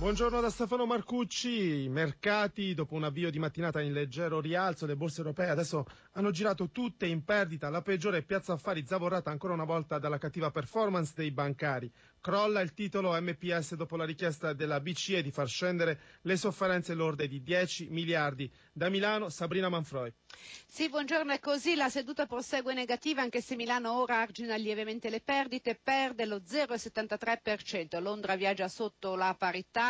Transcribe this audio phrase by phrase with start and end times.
[0.00, 1.82] Buongiorno da Stefano Marcucci.
[1.82, 6.30] I mercati, dopo un avvio di mattinata in leggero rialzo, le borse europee adesso hanno
[6.30, 7.68] girato tutte in perdita.
[7.68, 11.92] La peggiore piazza affari zavorrata ancora una volta dalla cattiva performance dei bancari.
[12.22, 17.28] Crolla il titolo MPS dopo la richiesta della BCE di far scendere le sofferenze lorde
[17.28, 18.50] di 10 miliardi.
[18.72, 20.10] Da Milano, Sabrina Manfroi.
[20.66, 21.74] Sì, buongiorno, è così.
[21.74, 28.00] La seduta prosegue negativa anche se Milano ora argina lievemente le perdite, perde lo 0,73%.
[28.00, 29.89] Londra viaggia sotto la parità.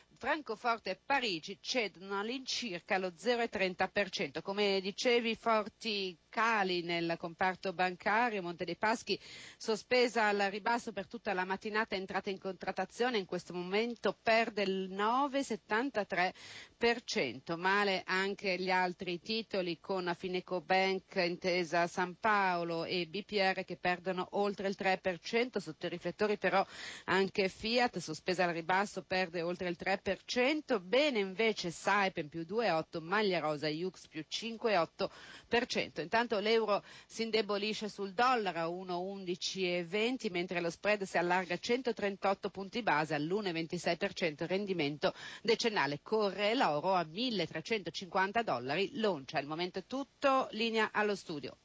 [0.21, 4.43] Francoforte e Parigi cedono all'incirca lo 0,30%.
[4.43, 9.19] Come dicevi, forti cali nel comparto bancario, Monte dei Paschi
[9.57, 14.91] sospesa al ribasso per tutta la mattinata, entrata in contrattazione, in questo momento perde il
[14.91, 23.75] 9,73%, male anche gli altri titoli con Fineco Bank, Intesa San Paolo e BPR che
[23.75, 26.63] perdono oltre il 3%, sotto i riflettori però
[27.05, 30.09] anche Fiat, sospesa al ribasso, perde oltre il 3%,
[30.79, 36.01] bene invece Saipem più 2,8%, Maglia Rosa Jux più 5,8%.
[36.01, 42.49] Intanto l'euro si indebolisce sul dollaro a 1,1120 mentre lo spread si allarga a 138
[42.49, 45.99] punti base all'1,26% rendimento decennale.
[46.01, 48.91] Corre l'oro a 1.350 dollari.
[48.99, 49.37] L'oncia.
[49.37, 50.47] Al momento è tutto.
[50.51, 51.57] Linea allo studio.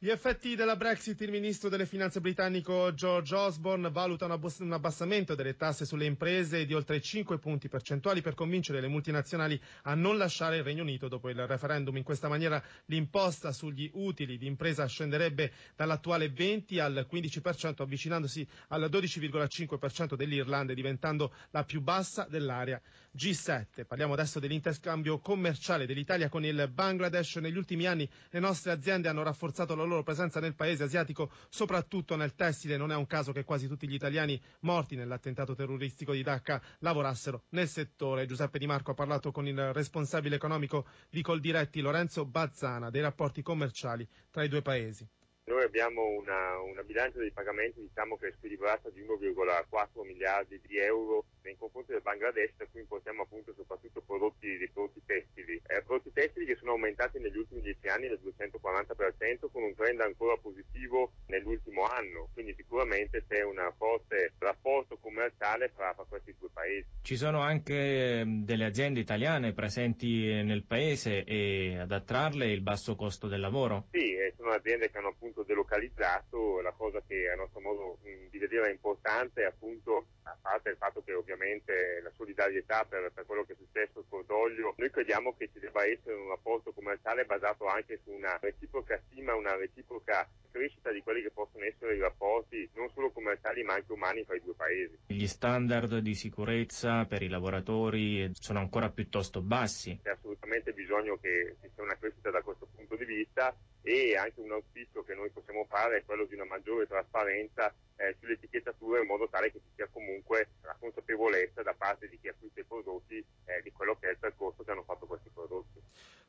[0.00, 5.56] Gli effetti della Brexit, il ministro delle finanze britannico George Osborne valuta un abbassamento delle
[5.56, 10.58] tasse sulle imprese di oltre 5 punti percentuali per convincere le multinazionali a non lasciare
[10.58, 11.96] il Regno Unito dopo il referendum.
[11.96, 18.88] In questa maniera l'imposta sugli utili di impresa scenderebbe dall'attuale 20 al 15%, avvicinandosi al
[18.88, 22.80] 12,5% dell'Irlanda e diventando la più bassa dell'area
[23.16, 23.84] G7.
[23.84, 27.34] Parliamo adesso dell'interscambio commerciale dell'Italia con il Bangladesh.
[27.38, 32.16] Negli ultimi anni le nostre aziende hanno rafforzato la loro presenza nel paese asiatico, soprattutto
[32.16, 32.76] nel tessile.
[32.76, 37.44] Non è un caso che quasi tutti gli italiani morti nell'attentato terroristico di Dhaka lavorassero
[37.50, 38.26] nel settore.
[38.26, 43.42] Giuseppe Di Marco ha parlato con il responsabile economico di Coldiretti, Lorenzo Bazzana, dei rapporti
[43.42, 45.08] commerciali tra i due paesi.
[45.48, 50.76] Noi abbiamo una, una bilancia dei pagamenti diciamo, che è squilibrata di 1,4 miliardi di
[50.76, 55.58] euro nei confronti del Bangladesh, da cui importiamo appunto soprattutto prodotti, dei prodotti tessili.
[55.66, 60.00] Eh, prodotti tessili che sono aumentati negli ultimi dieci anni del 240% con un trend
[60.00, 66.48] ancora positivo nell'ultimo anno, quindi sicuramente c'è un forte rapporto commerciale fra, fra questi due
[66.52, 66.86] paesi.
[67.02, 72.96] Ci sono anche ehm, delle aziende italiane presenti nel paese e ad attrarle il basso
[72.96, 73.88] costo del lavoro?
[73.90, 77.98] Sì, eh, sono aziende che hanno appunto delocalizzato, la cosa che a nostro modo
[78.30, 83.10] di vedere è importante è appunto a parte il fatto che ovviamente la solidarietà per,
[83.12, 86.72] per quello che è successo, il cordoglio, noi crediamo che ci debba essere un rapporto
[86.72, 91.94] commerciale basato anche su una reciproca stima, una reciproca crescita di quelli che possono essere
[91.94, 94.98] i rapporti non solo commerciali ma anche umani fra i due paesi.
[95.06, 100.00] Gli standard di sicurezza per i lavoratori sono ancora piuttosto bassi.
[100.02, 104.40] C'è assolutamente bisogno che ci sia una crescita da questo punto di vista e anche
[104.40, 109.06] un auspicio che noi possiamo fare è quello di una maggiore trasparenza eh, sull'etichettatura in
[109.06, 113.16] modo tale che ci sia comunque la consapevolezza da parte di chi acquista i prodotti
[113.16, 115.80] eh, di quello che è il percorso che hanno fatto questi prodotti.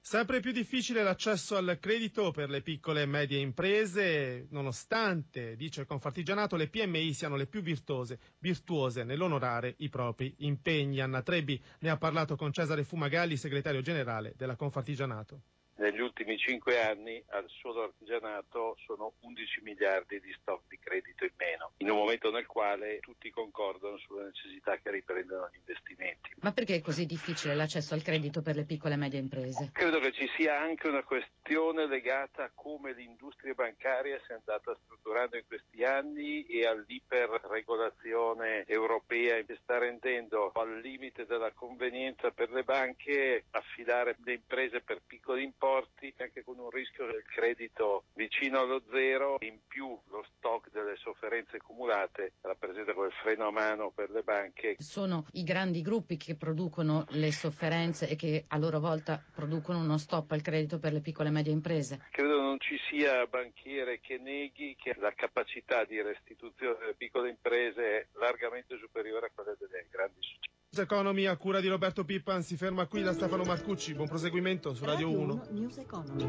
[0.09, 6.55] Sempre più difficile l'accesso al credito per le piccole e medie imprese, nonostante, dice Confartigianato,
[6.55, 10.99] le PMI siano le più virtuose, virtuose nell'onorare i propri impegni.
[10.99, 15.41] Anna Trebbi ne ha parlato con Cesare Fumagalli, segretario generale della Confartigianato
[15.79, 21.31] negli ultimi cinque anni al solo artigianato sono 11 miliardi di stock di credito in
[21.37, 26.31] meno, in un momento nel quale tutti concordano sulla necessità che riprendano gli investimenti.
[26.41, 29.69] Ma perché è così difficile l'accesso al credito per le piccole e medie imprese?
[29.71, 34.77] Credo che ci sia anche una questione legata a come l'industria bancaria si è andata
[34.83, 42.51] strutturando in questi anni e all'iperregolazione europea che sta rendendo al limite della convenienza per
[42.51, 48.05] le banche affidare le imprese per piccoli importi forti anche con un rischio del credito
[48.15, 53.91] vicino allo zero, in più lo stock delle sofferenze accumulate rappresenta quel freno a mano
[53.91, 54.75] per le banche.
[54.79, 59.97] Sono i grandi gruppi che producono le sofferenze e che a loro volta producono uno
[59.97, 62.07] stop al credito per le piccole e medie imprese.
[62.11, 67.83] Credo non ci sia banchiere che neghi che la capacità di restituzione delle piccole imprese
[67.83, 70.48] è largamente superiore a quella delle grandi società.
[70.77, 73.95] Economy a cura di Roberto Pippan si ferma qui da Stefano Marcucci.
[73.95, 75.33] Buon proseguimento su Radio, Radio 1.
[75.33, 76.27] 1 News Economy.